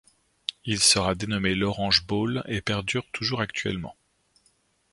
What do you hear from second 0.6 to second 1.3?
Il sera